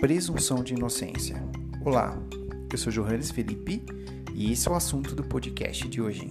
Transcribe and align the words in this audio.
presunção 0.00 0.62
de 0.62 0.74
inocência. 0.74 1.42
Olá, 1.84 2.16
eu 2.70 2.78
sou 2.78 2.92
Johannes 2.92 3.32
Felipe 3.32 3.84
e 4.32 4.52
esse 4.52 4.68
é 4.68 4.70
o 4.70 4.76
assunto 4.76 5.12
do 5.12 5.24
podcast 5.24 5.88
de 5.88 6.00
hoje. 6.00 6.30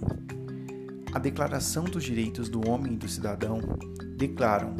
A 1.12 1.18
Declaração 1.18 1.84
dos 1.84 2.02
Direitos 2.02 2.48
do 2.48 2.66
Homem 2.66 2.94
e 2.94 2.96
do 2.96 3.06
Cidadão 3.06 3.60
declaram, 4.16 4.74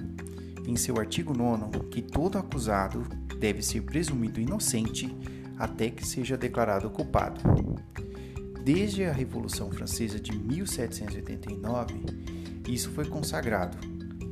em 0.67 0.75
seu 0.75 0.99
artigo 0.99 1.37
9, 1.37 1.81
que 1.91 2.01
todo 2.01 2.39
acusado 2.39 3.07
deve 3.39 3.61
ser 3.61 3.83
presumido 3.83 4.41
inocente 4.41 5.15
até 5.59 5.91
que 5.91 6.07
seja 6.07 6.39
declarado 6.39 6.89
culpado. 6.89 7.43
Desde 8.65 9.05
a 9.05 9.13
Revolução 9.13 9.71
Francesa 9.71 10.19
de 10.19 10.35
1789, 10.35 11.95
isso 12.67 12.91
foi 12.93 13.05
consagrado, 13.05 13.77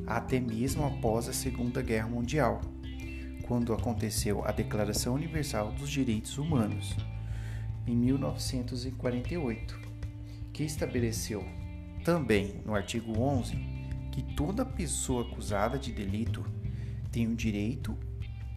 até 0.07 0.39
mesmo 0.39 0.83
após 0.83 1.29
a 1.29 1.33
Segunda 1.33 1.79
Guerra 1.83 2.07
Mundial 2.07 2.59
quando 3.47 3.73
aconteceu 3.73 4.45
a 4.45 4.51
Declaração 4.51 5.15
Universal 5.15 5.71
dos 5.71 5.89
Direitos 5.89 6.37
Humanos, 6.37 6.95
em 7.87 7.95
1948, 7.95 9.79
que 10.51 10.63
estabeleceu 10.63 11.45
também 12.03 12.61
no 12.65 12.75
artigo 12.75 13.19
11 13.19 13.55
que 14.11 14.21
toda 14.35 14.65
pessoa 14.65 15.27
acusada 15.27 15.77
de 15.77 15.91
delito 15.91 16.43
tem 17.11 17.27
o 17.27 17.35
direito 17.35 17.97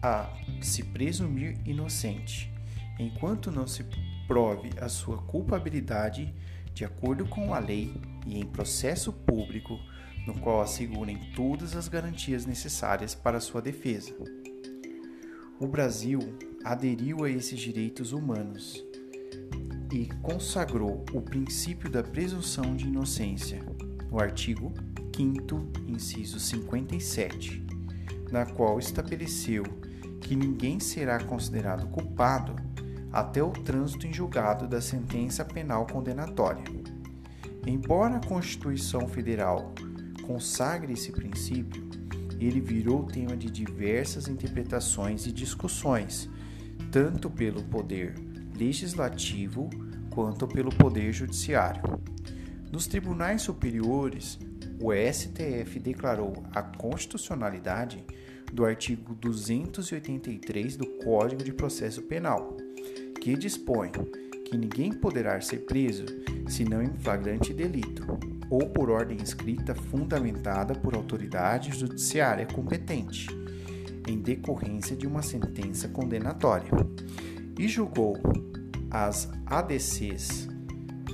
a 0.01 0.27
se 0.61 0.83
presumir 0.83 1.57
inocente, 1.65 2.51
enquanto 2.99 3.51
não 3.51 3.67
se 3.67 3.85
prove 4.27 4.71
a 4.79 4.89
sua 4.89 5.19
culpabilidade 5.19 6.33
de 6.73 6.83
acordo 6.83 7.25
com 7.25 7.53
a 7.53 7.59
lei 7.59 7.93
e 8.25 8.39
em 8.39 8.45
processo 8.45 9.13
público 9.13 9.79
no 10.25 10.33
qual 10.39 10.61
assegurem 10.61 11.31
todas 11.35 11.75
as 11.75 11.87
garantias 11.87 12.45
necessárias 12.45 13.13
para 13.13 13.39
sua 13.39 13.61
defesa. 13.61 14.40
O 15.61 15.67
Brasil 15.67 16.19
aderiu 16.63 17.23
a 17.23 17.29
esses 17.29 17.59
direitos 17.59 18.13
humanos 18.13 18.83
e 19.93 20.07
consagrou 20.23 21.05
o 21.13 21.21
princípio 21.21 21.87
da 21.87 22.01
presunção 22.01 22.75
de 22.75 22.87
inocência 22.87 23.59
no 24.09 24.19
artigo 24.19 24.73
5 25.15 25.87
inciso 25.87 26.39
57, 26.39 27.63
na 28.31 28.43
qual 28.43 28.79
estabeleceu 28.79 29.61
que 30.19 30.35
ninguém 30.35 30.79
será 30.79 31.23
considerado 31.23 31.85
culpado 31.89 32.55
até 33.13 33.43
o 33.43 33.51
trânsito 33.51 34.07
em 34.07 34.13
julgado 34.13 34.67
da 34.67 34.81
sentença 34.81 35.45
penal 35.45 35.85
condenatória. 35.85 36.63
Embora 37.67 38.15
a 38.15 38.27
Constituição 38.27 39.07
Federal 39.07 39.75
consagre 40.25 40.93
esse 40.93 41.11
princípio, 41.11 41.87
ele 42.45 42.59
virou 42.59 43.03
tema 43.03 43.37
de 43.37 43.49
diversas 43.49 44.27
interpretações 44.27 45.25
e 45.25 45.31
discussões, 45.31 46.29
tanto 46.91 47.29
pelo 47.29 47.63
poder 47.63 48.15
legislativo 48.57 49.69
quanto 50.09 50.47
pelo 50.47 50.69
poder 50.69 51.13
judiciário. 51.13 51.81
Nos 52.71 52.87
tribunais 52.87 53.41
superiores, 53.41 54.39
o 54.81 54.91
STF 54.93 55.79
declarou 55.79 56.33
a 56.53 56.61
constitucionalidade 56.61 58.03
do 58.51 58.65
artigo 58.65 59.13
283 59.15 60.75
do 60.75 60.85
Código 61.03 61.43
de 61.43 61.53
Processo 61.53 62.01
Penal, 62.01 62.57
que 63.21 63.35
dispõe 63.35 63.91
que 64.51 64.57
ninguém 64.57 64.91
poderá 64.91 65.39
ser 65.39 65.59
preso 65.59 66.03
senão 66.49 66.83
em 66.83 66.93
flagrante 66.93 67.53
delito 67.53 68.05
ou 68.49 68.69
por 68.69 68.89
ordem 68.89 69.17
escrita 69.23 69.73
fundamentada 69.73 70.75
por 70.75 70.93
autoridade 70.93 71.71
judiciária 71.71 72.45
competente, 72.45 73.29
em 74.05 74.19
decorrência 74.19 74.93
de 74.93 75.07
uma 75.07 75.21
sentença 75.21 75.87
condenatória, 75.87 76.69
e 77.57 77.65
julgou 77.69 78.17
as 78.89 79.29
ADCs, 79.45 80.49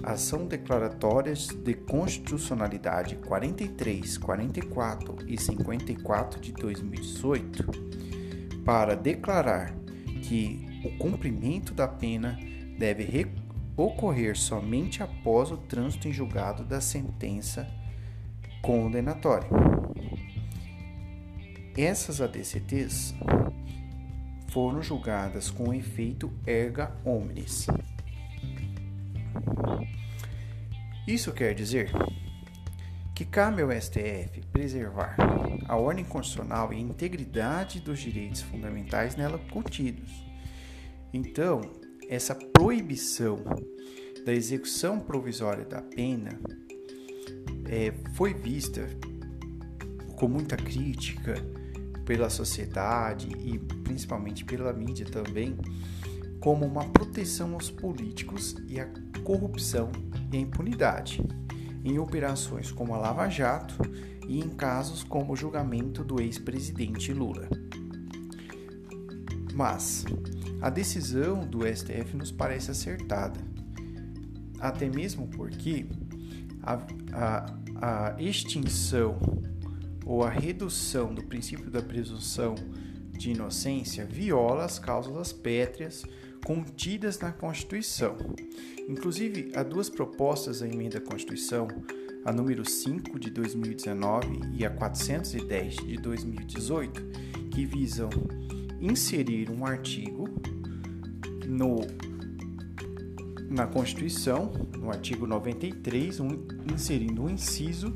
Ação 0.01 0.47
Declaratórias 0.47 1.47
de 1.47 1.75
Constitucionalidade 1.75 3.17
43, 3.17 4.17
44 4.17 5.17
e 5.27 5.39
54 5.39 6.41
de 6.41 6.51
2018, 6.53 7.65
para 8.65 8.95
declarar 8.95 9.75
que 10.23 10.65
o 10.83 10.97
cumprimento 10.97 11.73
da 11.73 11.87
pena 11.87 12.39
deve 12.77 13.27
ocorrer 13.75 14.37
somente 14.37 15.03
após 15.03 15.51
o 15.51 15.57
trânsito 15.57 16.07
em 16.07 16.13
julgado 16.13 16.63
da 16.63 16.81
sentença 16.81 17.67
condenatória. 18.61 19.49
Essas 21.77 22.19
ADCTs 22.21 23.13
foram 24.49 24.81
julgadas 24.81 25.51
com 25.51 25.73
efeito 25.73 26.31
erga 26.45 26.91
omnes. 27.05 27.67
Isso 31.07 31.31
quer 31.31 31.53
dizer 31.53 31.91
que 33.13 33.23
cabe 33.25 33.61
ao 33.61 33.71
STF 33.71 34.41
preservar 34.51 35.15
a 35.67 35.75
ordem 35.75 36.03
constitucional 36.03 36.73
e 36.73 36.77
a 36.77 36.79
integridade 36.79 37.79
dos 37.79 37.99
direitos 37.99 38.41
fundamentais 38.41 39.15
nela 39.15 39.39
contidos. 39.51 40.11
Então, 41.13 41.61
essa 42.07 42.33
proibição 42.35 43.43
da 44.25 44.33
execução 44.33 44.99
provisória 44.99 45.65
da 45.65 45.81
pena 45.81 46.39
é, 47.65 47.93
foi 48.13 48.33
vista 48.33 48.87
com 50.15 50.27
muita 50.27 50.55
crítica 50.57 51.35
pela 52.05 52.29
sociedade 52.29 53.27
e 53.43 53.59
principalmente 53.59 54.45
pela 54.45 54.71
mídia 54.71 55.05
também 55.05 55.57
como 56.39 56.65
uma 56.65 56.85
proteção 56.89 57.53
aos 57.53 57.69
políticos 57.69 58.55
e 58.67 58.79
à 58.79 58.87
corrupção 59.23 59.91
e 60.31 60.37
à 60.37 60.39
impunidade 60.39 61.21
em 61.83 61.99
operações 61.99 62.71
como 62.71 62.93
a 62.93 62.97
Lava 62.97 63.29
Jato 63.29 63.75
e 64.27 64.39
em 64.39 64.49
casos 64.49 65.03
como 65.03 65.33
o 65.33 65.35
julgamento 65.35 66.03
do 66.03 66.21
ex-presidente 66.21 67.13
Lula. 67.13 67.47
Mas 69.53 70.05
a 70.61 70.69
decisão 70.69 71.45
do 71.45 71.59
STF 71.67 72.15
nos 72.15 72.31
parece 72.31 72.71
acertada, 72.71 73.39
até 74.59 74.89
mesmo 74.89 75.27
porque 75.27 75.85
a, 76.63 76.79
a, 77.13 78.15
a 78.15 78.21
extinção 78.21 79.19
ou 80.05 80.23
a 80.23 80.29
redução 80.29 81.13
do 81.13 81.23
princípio 81.23 81.69
da 81.69 81.81
presunção 81.81 82.55
de 83.11 83.31
inocência 83.31 84.05
viola 84.05 84.65
as 84.65 84.79
cláusulas 84.79 85.33
pétreas 85.33 86.03
contidas 86.45 87.19
na 87.19 87.31
Constituição. 87.31 88.15
Inclusive, 88.87 89.51
há 89.55 89.63
duas 89.63 89.89
propostas 89.89 90.61
da 90.61 90.67
emenda 90.67 90.97
à 90.99 91.01
Constituição, 91.01 91.67
a 92.23 92.31
número 92.31 92.67
5 92.67 93.19
de 93.19 93.29
2019 93.29 94.41
e 94.53 94.65
a 94.65 94.69
410 94.69 95.75
de 95.75 95.97
2018, 95.97 97.01
que 97.51 97.65
visam 97.65 98.09
inserir 98.81 99.49
um 99.49 99.65
artigo 99.65 100.29
no, 101.45 101.77
na 103.49 103.65
Constituição, 103.65 104.51
no 104.77 104.89
artigo 104.89 105.25
93, 105.25 106.19
um, 106.19 106.29
inserindo 106.71 107.23
um 107.23 107.29
inciso 107.29 107.95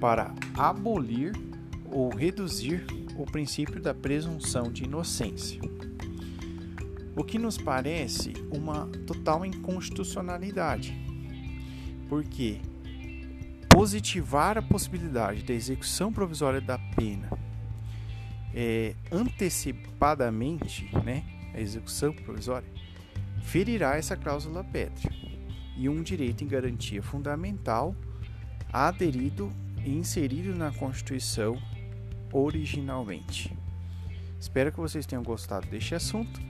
para 0.00 0.34
abolir 0.56 1.32
ou 1.90 2.08
reduzir 2.08 2.84
o 3.16 3.24
princípio 3.24 3.80
da 3.80 3.92
presunção 3.92 4.70
de 4.70 4.84
inocência. 4.84 5.60
O 7.16 7.24
que 7.24 7.38
nos 7.38 7.58
parece 7.58 8.32
uma 8.50 8.86
total 9.06 9.44
inconstitucionalidade, 9.44 10.94
porque 12.08 12.60
positivar 13.68 14.56
a 14.56 14.62
possibilidade 14.62 15.42
da 15.42 15.52
execução 15.52 16.12
provisória 16.12 16.60
da 16.60 16.78
pena 16.78 17.30
é, 18.54 18.94
antecipadamente, 19.10 20.90
né, 21.04 21.24
a 21.54 21.60
execução 21.60 22.12
provisória, 22.12 22.68
ferirá 23.42 23.96
essa 23.96 24.16
cláusula 24.16 24.62
pétrea 24.62 25.12
e 25.76 25.88
um 25.88 26.02
direito 26.02 26.44
em 26.44 26.46
garantia 26.46 27.02
fundamental 27.02 27.94
aderido 28.72 29.50
e 29.84 29.90
inserido 29.90 30.54
na 30.54 30.70
Constituição 30.70 31.60
originalmente. 32.32 33.56
Espero 34.38 34.72
que 34.72 34.78
vocês 34.78 35.06
tenham 35.06 35.22
gostado 35.22 35.66
deste 35.66 35.94
assunto. 35.94 36.40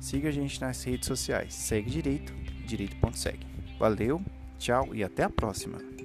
Siga 0.00 0.28
a 0.28 0.32
gente 0.32 0.60
nas 0.60 0.82
redes 0.84 1.06
sociais. 1.06 1.54
Segue 1.54 1.90
Direito, 1.90 2.32
direito.segue. 2.66 3.46
Valeu, 3.78 4.22
tchau 4.58 4.94
e 4.94 5.02
até 5.02 5.24
a 5.24 5.30
próxima. 5.30 5.95